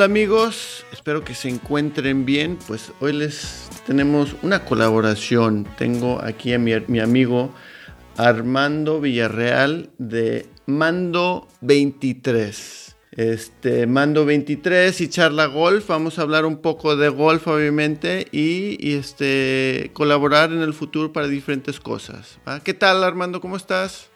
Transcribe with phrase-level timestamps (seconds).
[0.00, 2.58] Hola amigos, espero que se encuentren bien.
[2.66, 5.68] Pues hoy les tenemos una colaboración.
[5.76, 7.52] Tengo aquí a mi, mi amigo
[8.16, 15.88] Armando Villarreal de Mando 23 este, Mando 23 y Charla Golf.
[15.88, 21.28] Vamos a hablar un poco de golf, obviamente, y, este, colaborar en el futuro para
[21.28, 22.38] diferentes cosas.
[22.64, 23.42] ¿Qué tal, Armando?
[23.42, 24.08] ¿Cómo estás?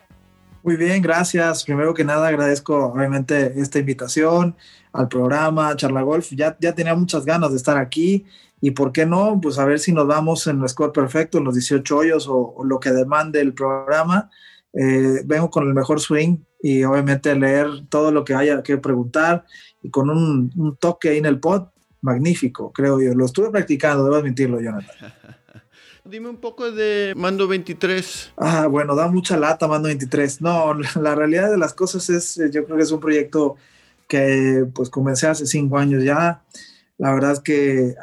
[0.62, 1.62] Muy bien, gracias.
[1.62, 4.56] Primero que nada, agradezco obviamente esta invitación
[4.95, 6.30] al programa Charla Golf.
[6.30, 8.25] Ya, ya tenía muchas ganas de estar aquí
[8.61, 11.45] y por qué no, pues a ver si nos vamos en el score perfecto, en
[11.45, 14.31] los 18 hoyos o, lo que demande el programa.
[14.73, 19.45] Eh, vengo con el mejor swing y obviamente leer todo lo que haya que preguntar
[19.83, 21.64] y con un, toque ahí en el pod,
[22.01, 23.14] magnífico, creo yo.
[23.14, 25.12] Lo estuve practicando, debo admitirlo, Jonathan.
[26.06, 28.34] Dime un poco de Mando 23.
[28.36, 30.41] Ah, bueno, da mucha lata Mando 23.
[30.41, 33.56] No, la realidad de las cosas es, yo creo que es un proyecto
[34.08, 36.42] que pues comencé hace cinco años ya.
[36.97, 37.94] La verdad es que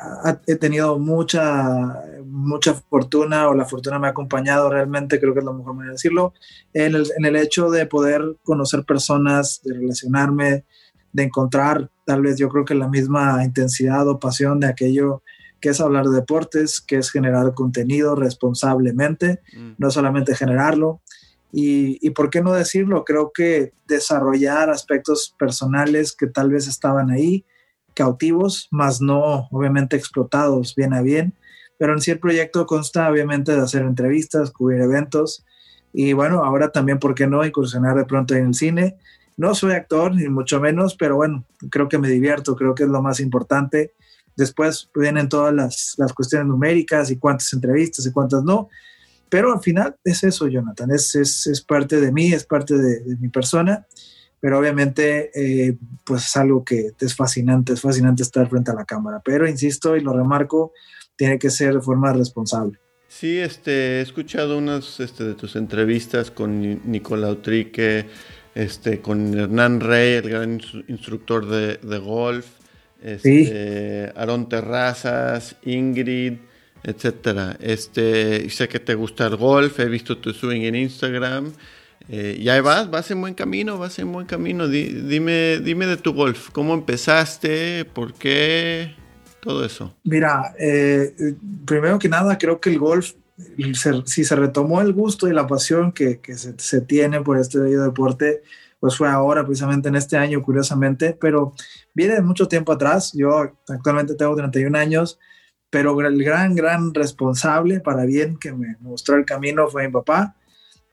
[0.47, 5.45] he tenido mucha, mucha fortuna o la fortuna me ha acompañado realmente, creo que es
[5.45, 6.33] la mejor manera de decirlo,
[6.73, 10.65] en el, en el hecho de poder conocer personas, de relacionarme,
[11.13, 15.23] de encontrar tal vez yo creo que la misma intensidad o pasión de aquello
[15.61, 19.73] que es hablar de deportes, que es generar contenido responsablemente, mm.
[19.77, 21.01] no solamente generarlo.
[21.53, 27.45] Y, por qué no decirlo, creo que desarrollar aspectos personales que tal vez estaban ahí,
[27.93, 31.33] cautivos, más no obviamente explotados bien a bien.
[31.77, 35.45] Pero en sí el proyecto consta obviamente de hacer entrevistas, cubrir eventos
[35.93, 38.97] y bueno, ahora también, ¿por qué no incursionar de pronto en el cine?
[39.37, 42.89] No soy actor, ni mucho menos, pero bueno, creo que me divierto, creo que es
[42.89, 43.93] lo más importante.
[44.35, 48.69] Después vienen todas las, las cuestiones numéricas y cuántas entrevistas y cuántas no.
[49.31, 52.99] Pero al final es eso, Jonathan, es, es, es parte de mí, es parte de,
[52.99, 53.87] de mi persona
[54.41, 58.85] pero obviamente eh, pues es algo que es fascinante, es fascinante estar frente a la
[58.85, 60.73] cámara, pero insisto y lo remarco,
[61.15, 62.79] tiene que ser de forma responsable.
[63.07, 68.07] Sí, este, he escuchado unas este, de tus entrevistas con Nicolau Trique,
[68.55, 72.47] este, con Hernán Rey, el gran instructor de, de golf,
[73.03, 76.39] este, Aaron Terrazas, Ingrid,
[76.83, 77.57] etcétera.
[77.59, 81.53] Este, sé que te gusta el golf, he visto tu swing en Instagram.
[82.09, 84.67] Eh, y ahí vas, vas en buen camino, vas en buen camino.
[84.67, 87.85] dime, dime de tu golf, ¿cómo empezaste?
[87.85, 88.95] ¿Por qué?
[89.41, 89.95] Todo eso.
[90.03, 93.13] Mira, eh, primero que nada, creo que el golf,
[94.05, 97.59] si se retomó el gusto y la pasión que, que se, se, tiene por este
[97.59, 98.43] bello deporte,
[98.79, 101.53] pues fue ahora, precisamente en este año, curiosamente, pero
[101.93, 103.13] viene de mucho tiempo atrás.
[103.13, 105.19] Yo actualmente tengo 31 años,
[105.71, 110.35] pero el gran, gran responsable para bien que me mostró el camino fue mi papá.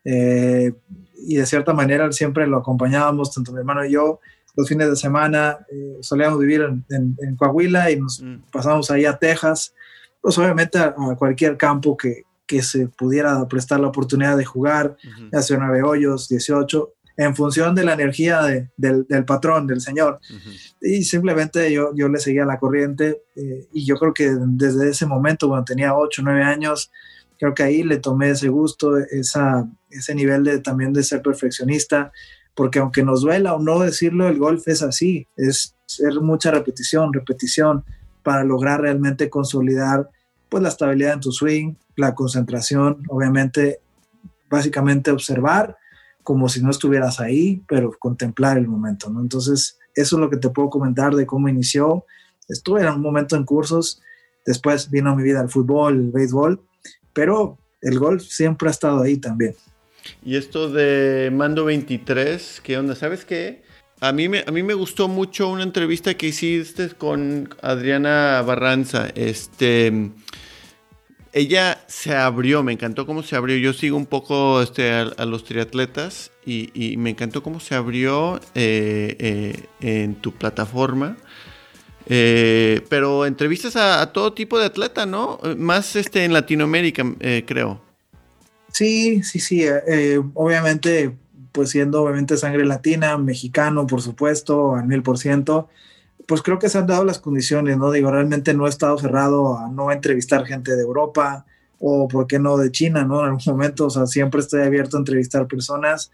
[0.04, 0.72] Eh,
[1.16, 4.20] y de cierta manera siempre lo acompañábamos, tanto mi hermano y yo,
[4.56, 5.58] los fines de semana.
[5.70, 8.50] Eh, solíamos vivir en, Coahuila y nos mm.
[8.52, 9.74] pasábamos ahí a Texas,
[10.20, 14.96] pues obviamente a, cualquier campo que, que, se pudiera prestar la oportunidad de jugar,
[15.32, 20.20] ya sea 9 hoyos, 18, en función de la energía del, del, patrón, del señor.
[20.80, 25.04] Y simplemente yo, yo le seguía la corriente eh, y yo creo que desde ese
[25.04, 26.92] momento, cuando tenía 8, 9 años,
[27.36, 32.12] creo que ahí le tomé ese gusto, esa, ese nivel de, también de ser perfeccionista,
[32.54, 37.12] porque aunque nos duela o no decirlo, el golf es así, es ser mucha repetición,
[37.12, 37.84] repetición,
[38.22, 40.08] para lograr realmente consolidar
[40.48, 43.80] pues la estabilidad en tu swing, la concentración, obviamente,
[44.48, 45.76] básicamente observar
[46.22, 49.20] como si no estuvieras ahí, pero contemplar el momento, ¿no?
[49.20, 52.04] Entonces, eso es lo que te puedo comentar de cómo inició.
[52.48, 54.00] Estuve en un momento en cursos,
[54.44, 56.60] después vino mi vida el fútbol, el béisbol,
[57.12, 59.54] pero el golf siempre ha estado ahí también.
[60.24, 62.94] Y esto de Mando 23, ¿qué onda?
[62.94, 63.62] ¿Sabes qué?
[64.00, 69.08] A mí, me, a mí me gustó mucho una entrevista que hiciste con Adriana Barranza.
[69.14, 70.10] Este,
[71.32, 73.56] ella se abrió, me encantó cómo se abrió.
[73.56, 79.16] Yo sigo un poco este, a, los triatletas y, me encantó cómo se abrió eh,
[79.18, 81.16] eh, en tu plataforma
[82.10, 85.38] eh, pero entrevistas a, todo tipo de atleta, ¿no?
[85.58, 87.04] Más este en Latinoamérica,
[87.44, 87.82] creo.
[88.72, 89.66] Sí, sí, sí.
[90.32, 91.14] Obviamente,
[91.52, 95.68] pues siendo obviamente sangre latina, mexicano, por supuesto, al mil por ciento,
[96.28, 97.90] pues creo que se han dado las condiciones, ¿no?
[97.90, 101.44] Digo, realmente no he estado cerrado a no entrevistar gente de Europa
[101.80, 103.20] o, ¿por qué no, de China, ¿no?
[103.20, 106.12] En algún momento, o sea, siempre estoy abierto a entrevistar personas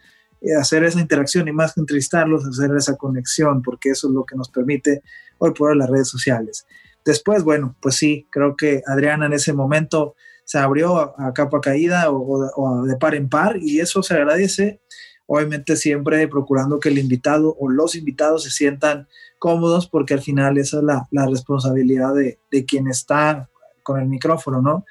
[0.53, 4.37] hacer esa interacción y más que entrevistarlos, hacer esa conexión, porque eso es lo que
[4.37, 5.03] nos permite
[5.39, 6.67] hoy por hoy las redes sociales.
[7.05, 10.15] Después, bueno, pues sí, creo que Adriana en ese momento
[10.45, 14.81] se abrió a, capa caída o, de par en par y eso se agradece.
[15.27, 19.09] Obviamente siempre procurando que el invitado o los invitados se sientan
[19.39, 23.49] cómodos porque al final esa es la, la responsabilidad de, de, quien está
[23.83, 24.85] con el micrófono, ¿no?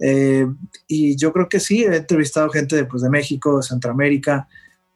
[0.00, 0.46] eh,
[0.86, 4.48] y yo creo que sí, he entrevistado gente de, pues, de México, de Centroamérica,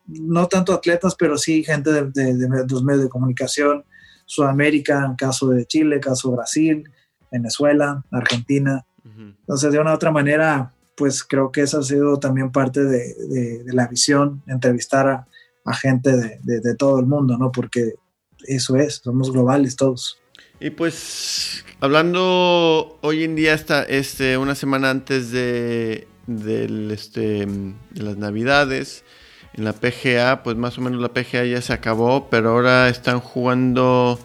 [0.07, 3.85] no tanto atletas, pero sí gente de, de, de los medios de comunicación,
[4.25, 6.91] Sudamérica, en caso de Chile, caso de Brasil,
[7.31, 8.85] Venezuela, Argentina.
[9.05, 13.15] Entonces, de una u otra manera, pues creo que esa ha sido también parte de,
[13.29, 15.27] de, de la visión, entrevistar a,
[15.65, 17.53] a gente de, de, todo el mundo, ¿no?
[17.53, 17.95] Porque
[18.47, 20.19] eso es, somos globales todos.
[20.61, 26.07] Y pues, hablando hoy en día, está este, una semana antes de,
[26.93, 27.49] este,
[27.95, 29.05] las Navidades,
[29.55, 33.19] en la PGA, pues más o menos la PGA ya se acabó, pero ahora están
[33.19, 34.19] jugando.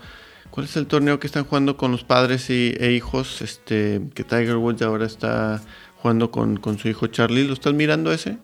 [0.52, 3.42] ¿Cuál es el torneo que están jugando con los padres y, e hijos?
[3.42, 5.62] Este, que Tiger Woods ahora está
[6.02, 7.48] jugando con, con su hijo Charlie.
[7.48, 8.38] ¿Lo estás mirando ese?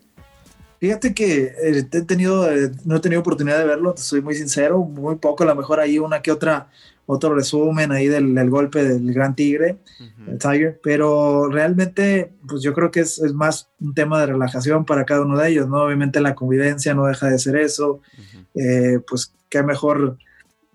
[0.84, 4.80] Fíjate que eh, he tenido, eh, no he tenido oportunidad de verlo, soy muy sincero,
[4.80, 6.68] muy poco, a lo mejor ahí una que otra,
[7.06, 10.32] otro resumen ahí del, del golpe del Gran Tigre, uh -huh.
[10.34, 14.84] el Tiger, pero realmente, pues yo creo que es, es, más un tema de relajación
[14.84, 15.84] para cada uno de ellos, ¿no?
[15.84, 18.46] Obviamente la convivencia no deja de ser eso, uh -huh.
[18.56, 20.18] eh, pues qué mejor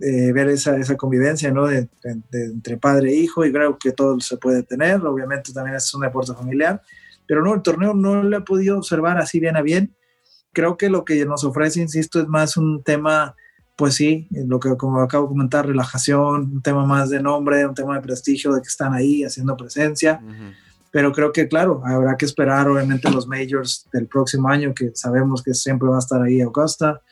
[0.00, 1.66] eh, ver esa, esa convivencia, ¿no?
[1.66, 5.52] De, de, de, entre padre e hijo, y creo que todo se puede tener, obviamente
[5.52, 6.80] también es un deporte familiar,
[7.26, 9.94] pero no, el torneo no lo he podido observar así bien a bien,
[10.52, 13.34] creo que lo que nos ofrece, insisto, es más un tema,
[13.76, 17.74] pues sí, lo que como acabo de comentar, relajación, un tema más de nombre, un
[17.74, 20.20] tema de prestigio, de que están ahí haciendo presencia.
[20.22, 20.54] Uh -huh.
[20.90, 25.42] Pero creo que, claro, habrá que esperar, obviamente, los majors del próximo año, que sabemos
[25.42, 27.02] que siempre va a estar ahí Augusta,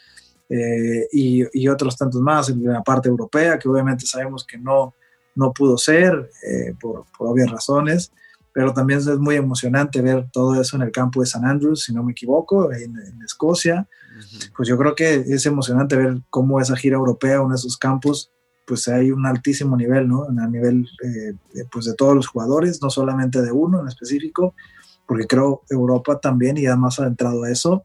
[0.49, 4.95] eh, y, y, otros tantos más en la parte europea, que obviamente sabemos que no,
[5.35, 8.13] no pudo ser eh, por, por obvias razones
[8.57, 11.93] pero también es muy emocionante ver todo eso en el campo de San Andrews, si
[11.93, 13.87] no me equivoco, en, en Escocia.
[13.87, 14.51] Uh -huh.
[14.57, 18.33] Pues yo creo que es emocionante ver cómo esa gira europea en esos campos,
[18.67, 20.25] pues hay un altísimo nivel, ¿no?
[20.25, 24.55] A nivel eh, de, pues de todos los jugadores, no solamente de uno en específico,
[25.07, 27.83] porque creo Europa también, y además adentrado a eso,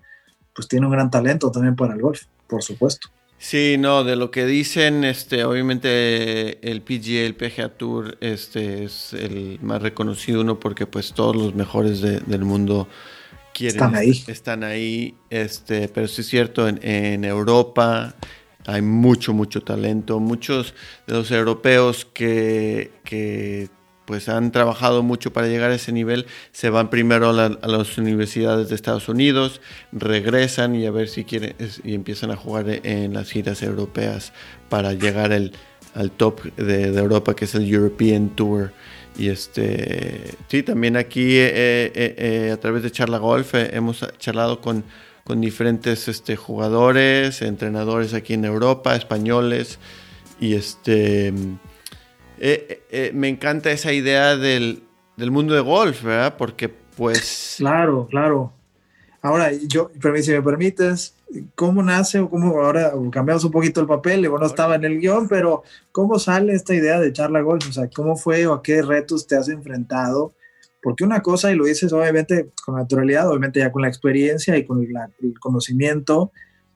[0.55, 3.09] pues tiene un gran talento también para el golf, por supuesto.
[3.41, 9.13] Sí, no, de lo que dicen, este, obviamente el PGA, el PGA Tour, este es
[9.13, 12.87] el más reconocido uno porque pues todos los mejores de, del mundo
[13.51, 18.13] quieren están ahí, están ahí, este, pero sí es cierto en, en, Europa
[18.67, 20.75] hay mucho mucho talento, muchos
[21.07, 23.69] de los europeos que, que
[24.11, 27.67] pues han trabajado mucho para llegar a ese nivel, se van primero a, la, a,
[27.69, 29.61] las universidades de Estados Unidos,
[29.93, 31.55] regresan y a ver si quieren
[31.85, 34.33] y empiezan a jugar en las giras europeas
[34.67, 35.53] para llegar el,
[35.95, 38.73] al top de, Europa que es el European Tour.
[39.17, 44.59] Y este sí, también aquí eh, eh, eh, a través de Charla Golf hemos charlado
[44.59, 44.83] con,
[45.23, 49.79] con diferentes este, jugadores, entrenadores aquí en Europa, españoles,
[50.41, 51.31] y este
[52.43, 54.81] eh, eh, me encanta esa idea del,
[55.15, 56.37] del, mundo de golf, ¿verdad?
[56.37, 57.55] Porque pues...
[57.59, 58.51] Claro, claro.
[59.21, 59.91] Ahora, yo,
[60.23, 61.13] si me permites,
[61.53, 64.23] ¿cómo nace o cómo ahora cambiamos un poquito el papel?
[64.23, 67.69] Digo, no estaba en el guion, pero ¿cómo sale esta idea de charla golf?
[67.69, 70.33] O sea, ¿cómo fue o a qué retos te has enfrentado?
[70.81, 74.65] Porque una cosa, y lo dices obviamente con naturalidad, obviamente ya con la experiencia y
[74.65, 76.31] con la, el conocimiento,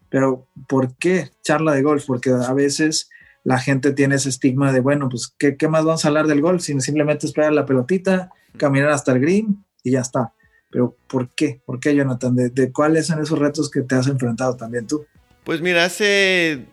[0.10, 2.06] pero ¿por qué charla de golf?
[2.06, 3.10] Porque a veces
[3.46, 6.64] la gente tiene ese estigma de, bueno, pues, ¿qué, más vamos a hablar del golf?
[6.64, 10.34] Sin simplemente esperar la pelotita, caminar hasta el green y ya está.
[10.72, 11.62] Pero, ¿por qué?
[11.64, 12.36] ¿Por qué, Jonathan?
[12.36, 15.06] ¿De, de cuáles son esos retos que te has enfrentado también tú?
[15.44, 16.66] Pues mira, hace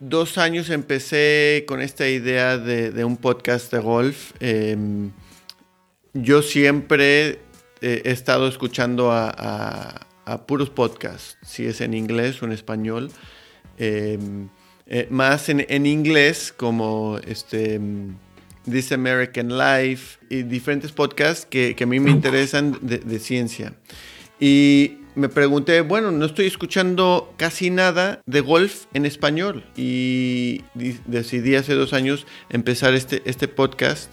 [0.00, 4.32] dos años empecé con esta idea de, un podcast de golf.
[4.40, 4.76] Eh,
[6.12, 7.40] yo siempre
[7.80, 10.04] eh, he estado escuchando a,
[10.46, 13.10] puros podcasts, si es en inglés o en español.
[13.78, 14.18] Eh,
[14.88, 17.78] eh, más en, en, inglés como este
[18.70, 23.74] This American Life y diferentes podcasts que, que a mí me interesan de, de, ciencia.
[24.40, 30.62] Y me pregunté, bueno, no estoy escuchando casi nada de golf en español y
[31.06, 34.10] decidí hace dos años empezar este, este podcast.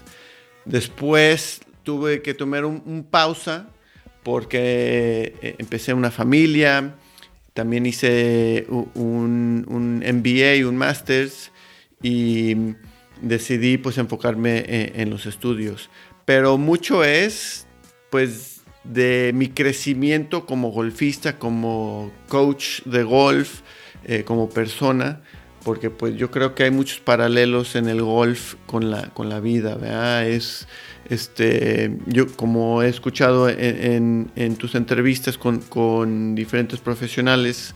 [0.65, 3.69] Después tuve que tomar un, un pausa
[4.23, 6.95] porque eh, empecé una familia,
[7.55, 11.51] también hice un, un MBA un Masters
[12.03, 12.75] y
[13.21, 15.89] decidí pues enfocarme en, en, los estudios.
[16.25, 17.65] Pero mucho es
[18.09, 23.61] pues de mi crecimiento como golfista, como coach de golf,
[24.03, 25.21] eh, como persona,
[25.63, 29.39] porque pues yo creo que hay muchos paralelos en el golf con la, con la
[29.39, 30.25] vida.
[30.25, 30.67] Es
[31.09, 37.75] este, yo como he escuchado en, tus entrevistas con, diferentes profesionales,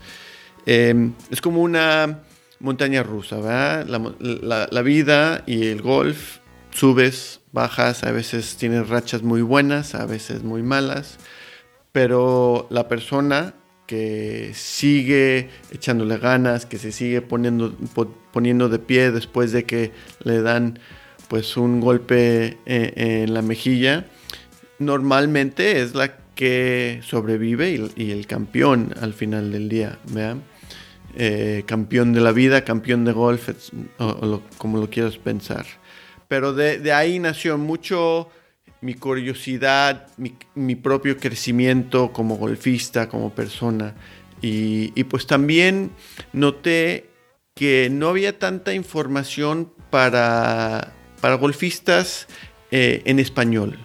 [0.66, 2.20] eh, es como una
[2.58, 3.86] montaña rusa, ¿verdad?
[4.20, 6.38] La, la, vida y el golf,
[6.70, 11.18] subes, bajas, a veces tienes rachas muy buenas, a veces muy malas,
[11.92, 13.54] pero la persona
[13.86, 17.74] que sigue echándole ganas, que se sigue poniendo,
[18.32, 19.90] poniendo de pie después de que
[20.22, 20.78] le dan
[21.30, 24.04] pues un golpe eh, en, la mejilla,
[24.80, 29.96] normalmente es la que sobrevive y, el campeón al final del día,
[31.14, 33.48] eh, campeón de la vida, campeón de golf,
[34.58, 35.64] como lo quieras pensar.
[36.26, 38.28] Pero de, ahí nació mucho
[38.80, 40.08] mi curiosidad,
[40.56, 43.94] mi, propio crecimiento como golfista, como persona.
[44.42, 45.92] Y, y, pues también
[46.32, 47.08] noté
[47.54, 52.26] que no había tanta información para, para golfistas
[52.70, 53.78] eh, en español.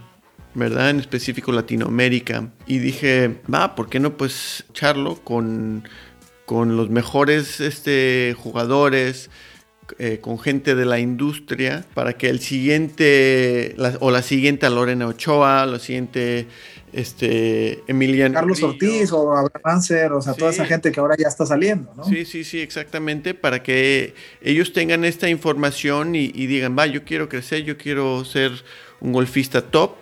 [0.56, 0.89] ¿verdad?
[0.89, 2.50] En específico Latinoamérica.
[2.65, 5.88] Y dije, va, ¿por qué no pues echarlo con,
[6.46, 9.30] con los mejores este, jugadores,
[10.00, 15.06] eh, con gente de la industria para que el siguiente o la siguiente a Lorena
[15.06, 16.48] Ochoa, la siguiente
[16.96, 19.80] este Emiliano Carlos Ortiz o Abraham
[20.14, 22.06] o sea, toda esa gente que ahora ya está saliendo, ¿no?
[22.06, 27.28] Sí, sí, sí, exactamente, para que ellos tengan esta información y, digan, va, yo quiero
[27.28, 28.52] crecer, yo quiero ser
[29.02, 29.96] un golfista top,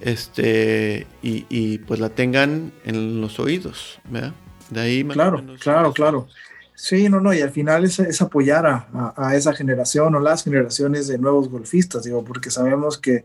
[0.00, 4.32] este, y, pues la tengan en los oídos, ¿verdad?
[4.70, 6.28] De ahí Claro, claro, claro.
[6.76, 11.18] Sí, no, no, y al final es, apoyar a, esa generación o las generaciones de
[11.18, 13.24] nuevos golfistas, digo, porque sabemos que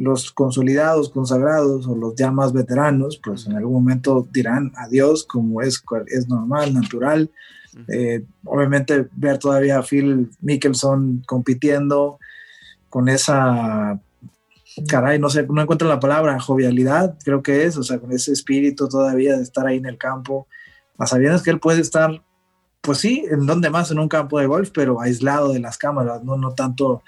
[0.00, 5.60] los consolidados, consagrados o los ya más veteranos, pues en algún momento dirán adiós, como
[5.60, 7.30] es, es normal, natural.
[7.86, 12.18] Eh, obviamente ver todavía a Phil Mickelson compitiendo
[12.88, 14.00] con esa,
[14.88, 18.32] caray, no sé, no encuentro la palabra, jovialidad, creo que es, o sea, con ese
[18.32, 20.46] espíritu todavía de estar ahí en el campo,
[20.96, 22.22] a sabiendas que él puede estar
[22.80, 26.24] pues sí, en donde más en un campo de golf, pero aislado de las cámaras,
[26.24, 27.02] no, no tanto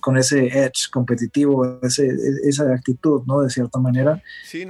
[0.00, 2.08] con ese edge competitivo, ese,
[2.44, 3.42] esa actitud, ¿no?
[3.42, 4.22] De cierta manera.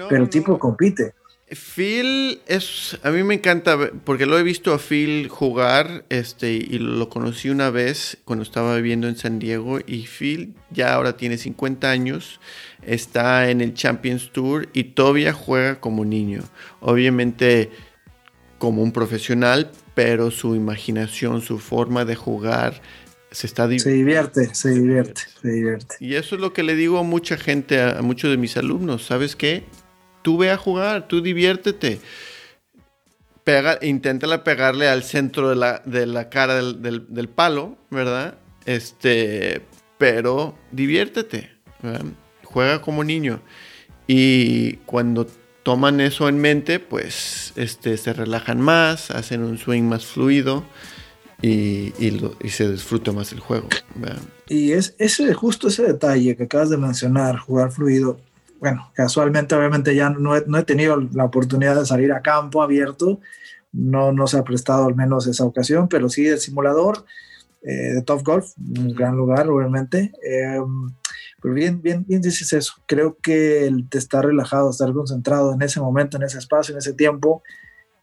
[0.09, 1.15] pero el tipo compite.
[1.51, 6.79] Phil es, a mí me encanta porque lo he visto a Phil jugar, este, y
[6.79, 11.39] lo conocí una vez cuando estaba viviendo en San Diego y Phil ya ahora tiene
[11.39, 12.39] 50 años,
[12.83, 16.43] está en el Champions Tour y todavía juega como niño.
[16.81, 17.71] Obviamente
[18.59, 22.83] como un profesional, pero su imaginación, su forma de jugar,
[23.31, 25.97] se está se divierte, se divierte, se divierte.
[26.01, 29.05] Y eso es lo que le digo a mucha gente, a, muchos de mis alumnos,
[29.05, 29.65] ¿sabes qué?
[30.23, 32.01] Tú ve a jugar, tú diviértete.
[33.45, 38.39] Pega, inténtala pegarle al centro de la, de la cara del, palo, ¿verdad?
[38.67, 39.63] Este,
[39.97, 41.51] pero diviértete,
[42.45, 43.41] juega como niño.
[44.07, 45.27] Y cuando
[45.63, 50.65] toman eso en mente, pues este, se relajan más, hacen un swing más fluido
[51.41, 51.93] y,
[52.49, 53.69] se disfruta más el juego.
[54.49, 58.19] Y es ese, justo ese detalle que acabas de mencionar, jugar fluido.
[58.61, 63.21] Bueno, casualmente, obviamente ya no he, tenido la oportunidad de salir a campo abierto,
[63.73, 67.05] no, no se ha prestado al menos esa ocasión, pero sí el simulador
[67.63, 70.13] eh, de Top Golf, un gran lugar, obviamente.
[70.29, 70.59] Eh,
[71.41, 72.75] pero bien, bien, bien dices eso.
[72.87, 76.95] Creo que el estar relajado, estar concentrado en ese momento, en ese espacio, en ese
[76.95, 77.43] tiempo,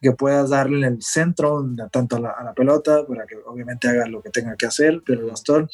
[0.00, 4.22] que puedas darle en el centro, tanto a la, pelota, para que obviamente haga lo
[4.22, 5.68] que tenga que hacer, pero el bastón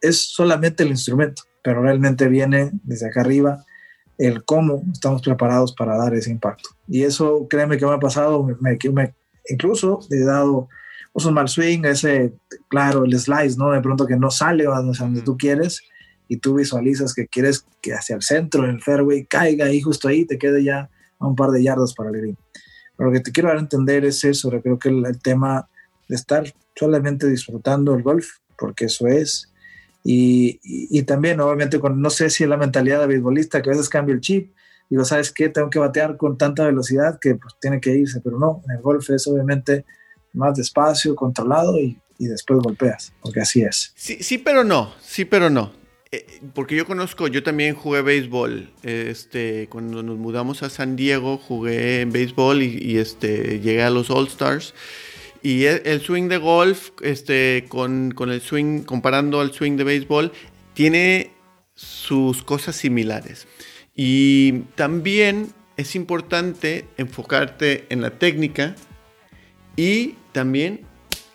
[0.00, 3.64] es solamente el instrumento, pero realmente viene desde acá arriba
[4.18, 6.70] el cómo estamos preparados para dar ese impacto.
[6.86, 9.14] Y eso, créeme que me ha pasado, me, me,
[9.48, 10.68] incluso he dado
[11.12, 12.32] un mal swing, ese,
[12.68, 13.70] claro, el slice, ¿no?
[13.70, 15.82] De pronto que no sale a donde tú quieres,
[16.32, 20.08] y tú visualizas que quieres que hacia el centro, en el fairway, caiga ahí, justo
[20.08, 20.88] ahí, te quede ya
[21.18, 22.38] a un par de yardas para el green.
[22.96, 25.68] Pero lo que te quiero dar a entender es eso, creo que el, tema
[26.08, 26.44] de estar
[26.74, 28.26] solamente disfrutando el golf,
[28.58, 29.52] porque eso es,
[30.04, 33.72] y, y, también obviamente con, no sé si es la mentalidad de beisbolista que a
[33.72, 34.52] veces cambia el chip,
[34.90, 35.48] digo, ¿sabes qué?
[35.48, 38.82] Tengo que batear con tanta velocidad que pues tiene que irse, pero no, en el
[38.82, 39.84] golf es obviamente
[40.32, 43.92] más despacio, controlado y, y después golpeas, porque así es.
[43.94, 45.81] Sí, sí, pero no, sí, pero no.
[46.14, 48.70] Eh, porque yo conozco, yo también jugué béisbol.
[48.82, 54.10] Este, cuando nos mudamos a San Diego, jugué en béisbol y, este, llegué a los
[54.10, 54.74] All Stars.
[55.42, 60.32] Y el, swing de golf, este, con, el swing, comparando al swing de béisbol,
[60.74, 61.32] tiene
[61.74, 63.48] sus cosas similares.
[63.96, 68.76] Y también es importante enfocarte en la técnica
[69.76, 70.82] y también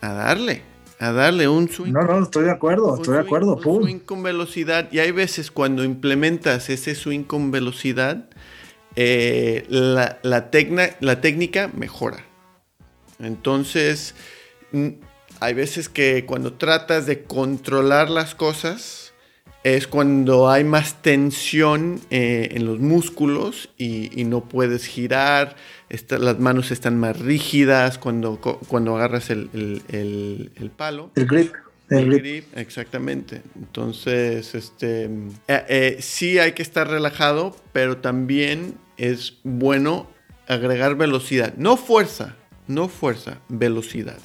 [0.02, 0.62] a darle
[1.00, 1.92] a darle un swing.
[1.92, 3.60] No, no, estoy de acuerdo, estoy de acuerdo.
[3.64, 4.92] Un swing con velocidad.
[4.92, 8.30] Y hay veces cuando implementas ese swing con velocidad,
[8.96, 10.50] eh, la, la,
[11.00, 12.26] la técnica mejora.
[13.20, 14.16] Entonces,
[15.40, 19.14] hay veces que cuando tratas de controlar las cosas
[19.64, 25.56] es cuando hay más tensión eh, en los músculos y, no puedes girar,
[25.90, 31.12] las manos están más rígidas cuando, cuando agarras el, palo.
[31.16, 31.54] El grip.
[31.90, 32.58] El, grip.
[32.58, 33.42] exactamente.
[33.56, 35.06] Entonces, este,
[35.48, 40.08] eh, eh, sí hay que estar relajado, pero también es bueno
[40.48, 41.54] agregar velocidad.
[41.58, 42.36] No fuerza,
[42.68, 44.20] no fuerza, velocidad.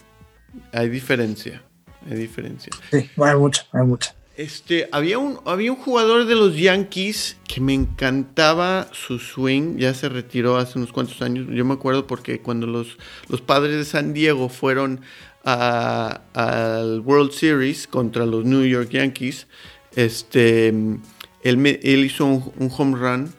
[0.73, 1.63] Hay diferencia.
[2.11, 2.73] Hay diferencia.
[2.91, 4.15] Sí, hay mucha, hay mucha.
[4.37, 9.93] Este, había un, había un jugador de los Yankees que me encantaba su swing, ya
[9.93, 12.97] se retiró hace unos cuantos años, yo me acuerdo porque cuando los,
[13.29, 15.03] los padres de San Diego fueron
[15.45, 19.49] al World Series contra los New York Yankees,
[19.97, 21.07] este, él,
[21.43, 23.35] él hizo un, home run,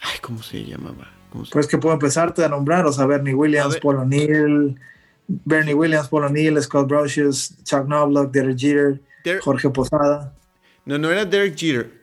[0.00, 1.12] ay, ¿cómo se llamaba?
[1.50, 4.78] pues que puedo empezarte a nombrar, o sea, Bernie Williams, Paul O'Neill,
[5.26, 9.00] Bernie Williams, Paul O'Neill, Scott Brocious, Chuck Knobloch, Derek Jeter,
[9.40, 10.34] Jorge Posada.
[10.84, 12.02] No, no era Derek Jeter.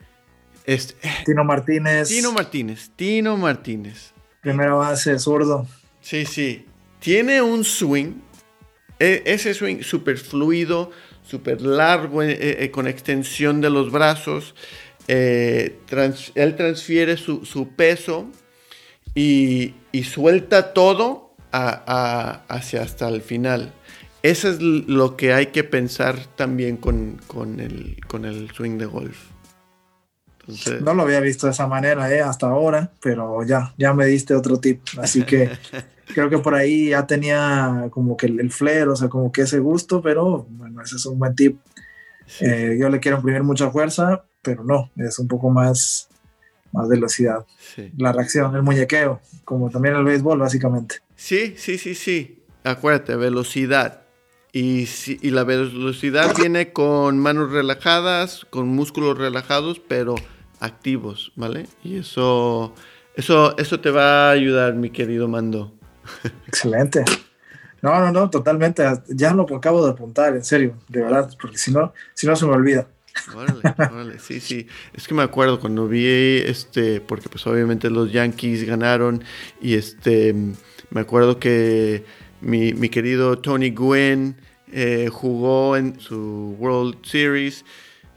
[0.66, 0.96] Este,
[1.26, 2.10] Tino Martínez.
[2.10, 4.14] Tino Martínez, Tino Martínez.
[4.42, 5.68] Primera base, zurdo.
[6.02, 6.66] Sí, sí.
[7.00, 8.14] Tiene un swing.
[9.00, 10.92] E, ese swing súper fluido,
[11.24, 14.56] súper largo, eh, eh, con extensión de los brazos.
[15.08, 15.80] Eh,
[16.36, 18.30] él transfiere su, su peso
[19.16, 19.74] y,
[20.04, 23.74] suelta todo hacia hasta el final.
[24.22, 27.20] Eso es lo que hay que pensar también con,
[27.60, 29.18] el, con el swing de golf.
[30.82, 34.36] no lo había visto de esa manera eh, hasta ahora, pero ya, ya me diste
[34.36, 34.82] otro tip.
[34.98, 35.50] Así que
[36.14, 39.60] creo que por ahí ya tenía como que el, el o sea, como que ese
[39.60, 41.60] gusto, pero bueno, ese es un buen tip.
[42.42, 46.10] Eh, yo le quiero imprimir mucha fuerza, pero no, es un poco más
[46.72, 47.46] más velocidad.
[47.98, 50.96] La reacción, el muñequeo, como también el béisbol, básicamente.
[51.16, 52.44] Sí, sí, sí, sí.
[52.64, 54.04] Acuérdate, velocidad.
[54.52, 54.88] Y,
[55.22, 60.16] y la velocidad viene con manos relajadas, con músculos relajados, pero
[60.60, 61.68] activos, ¿vale?
[61.84, 62.74] Y eso,
[63.16, 65.74] eso, eso te va a ayudar, mi querido Mando.
[66.48, 67.06] Excelente.
[67.82, 68.84] No, no, no, totalmente.
[69.08, 72.46] Ya lo acabo de apuntar, en serio, de verdad, porque si no, si no se
[72.46, 72.88] me olvida.
[73.36, 74.68] Órale, órale, sí, sí.
[74.94, 76.06] Es que me acuerdo cuando vi
[76.46, 79.24] este, porque pues obviamente los Yankees ganaron
[79.62, 80.34] y este,
[80.90, 82.06] me acuerdo que
[82.42, 84.36] mi, querido Tony Gwynn
[84.72, 87.66] eh, jugó en su World Series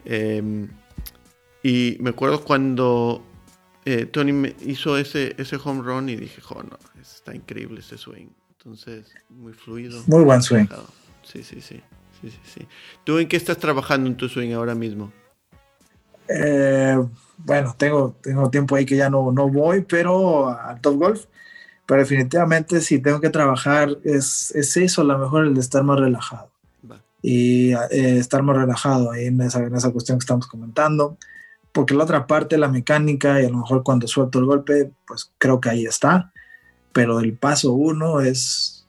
[0.05, 0.69] em,
[1.63, 3.23] y me acuerdo cuando
[3.85, 7.99] eh, Tony me hizo ese, ese home run y dije, oh no, está increíble ese
[7.99, 8.29] swing.
[8.51, 10.03] Entonces, muy fluido.
[10.07, 10.67] Muy buen swing.
[11.23, 11.83] Sí, sí, sí
[12.31, 12.69] sí, sí,
[13.05, 15.13] ¿Tú en qué estás trabajando en tu swing ahora mismo?
[16.29, 16.97] Eh,
[17.39, 21.27] bueno, tengo, tengo tiempo ahí que ya no, no voy, pero al Top Golf.
[21.87, 25.83] Pero definitivamente si tengo que trabajar es, es eso, a lo mejor el de estar
[25.83, 26.51] más relajado.
[27.25, 31.17] Y eh, estar más relajado ahí en esa, en esa cuestión que estamos comentando.
[31.73, 35.31] Porque la otra parte, la mecánica, y a lo mejor cuando suelto el golpe, pues
[35.39, 36.33] creo que ahí está.
[36.93, 38.87] Pero el paso uno es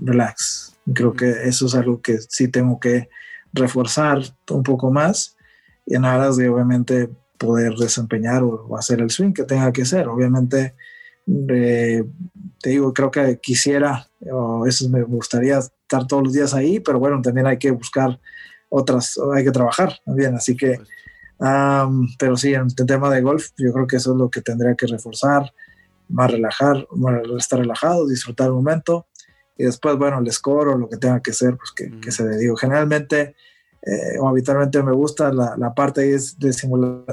[0.00, 3.08] relax, Creo que eso es algo que sí tengo que
[3.52, 5.36] reforzar un poco más
[5.84, 10.08] y en aras de obviamente poder desempeñar o, hacer el swing que tenga que ser.
[10.08, 10.74] Obviamente,
[11.26, 12.04] eh,
[12.60, 16.98] te digo, creo que quisiera, o eso me gustaría estar todos los días ahí, pero
[16.98, 18.18] bueno, también hay que buscar
[18.68, 20.78] otras, hay que trabajar también, así que,
[22.18, 24.74] pero sí, en el tema de golf, yo creo que eso es lo que tendría
[24.74, 25.52] que reforzar,
[26.08, 26.86] más relajar,
[27.38, 29.06] estar relajado, disfrutar el momento
[29.58, 32.24] y después, bueno, el score o lo que tenga que ser, pues que, que se
[32.24, 32.52] dedique.
[32.60, 33.34] Generalmente
[33.82, 36.54] eh, o habitualmente me gusta la, la parte ahí es del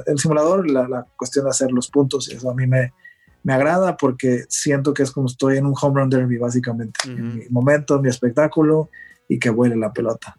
[0.06, 2.92] el simulador, la, la, cuestión de hacer los puntos, y eso a mí me,
[3.44, 7.36] me agrada porque siento que es como estoy en un home run derby, básicamente, en
[7.36, 8.90] mi momento, en mi espectáculo
[9.28, 10.36] y que vuele la pelota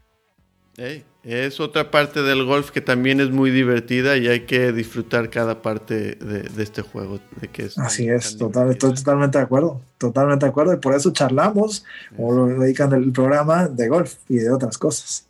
[1.24, 5.62] es otra parte del golf que también es muy divertida y hay que disfrutar cada
[5.62, 7.20] parte de, este juego.
[7.42, 10.94] De que es Así es, total, estoy totalmente de acuerdo, totalmente de acuerdo y por
[10.94, 11.86] eso charlamos
[12.18, 15.26] o lo dedican el programa de golf y de otras cosas.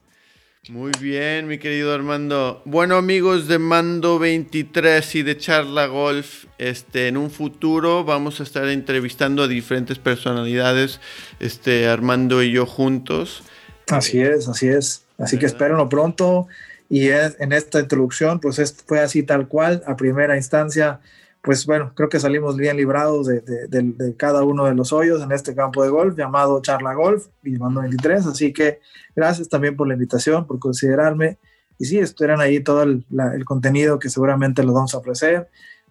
[0.69, 2.63] Muy bien, mi querido Armando.
[2.65, 8.43] Bueno, amigos de Mando 23 y de Charla Golf, este, en un futuro vamos a
[8.43, 10.99] estar entrevistando a diferentes personalidades,
[11.39, 13.43] este, Armando y yo juntos.
[13.89, 15.03] Así es, así es.
[15.19, 16.47] Así que espérenlo pronto.
[16.89, 20.99] Y en esta introducción, pues fue así tal cual, a primera instancia,
[21.45, 25.31] pues bueno, creo que salimos bien librados de, de, cada uno de los hoyos en
[25.31, 28.25] este campo de golf llamado Charla Golf y Mando 23.
[28.25, 28.79] Así que
[29.15, 31.37] gracias también por la invitación, por considerarme.
[31.77, 33.05] Y sí, estuvieran ahí todo el,
[33.35, 35.49] el, contenido que seguramente lo vamos a ofrecer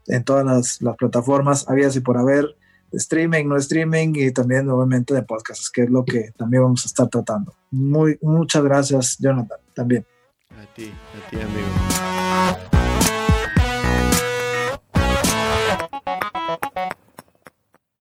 [0.09, 2.57] en todas las, las plataformas, había y por haber,
[2.93, 6.89] streaming, no streaming y también obviamente de podcasts, que es lo que también vamos a
[6.89, 7.55] estar tratando.
[7.71, 10.05] Muy, muchas gracias, Jonathan, también.
[10.51, 12.74] A ti, a ti, amigo.